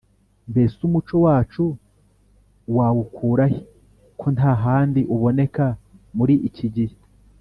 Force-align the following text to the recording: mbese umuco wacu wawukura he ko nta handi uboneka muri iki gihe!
mbese 0.51 0.77
umuco 0.87 1.15
wacu 1.25 1.63
wawukura 2.75 3.43
he 3.51 3.59
ko 4.19 4.27
nta 4.35 4.51
handi 4.63 5.01
uboneka 5.15 5.65
muri 6.17 6.35
iki 6.49 6.67
gihe! 6.75 6.95